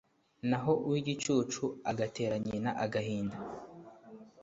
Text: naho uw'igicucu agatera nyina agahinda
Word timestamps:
naho 0.49 0.71
uw'igicucu 0.85 1.63
agatera 1.91 2.35
nyina 2.45 2.69
agahinda 2.83 3.37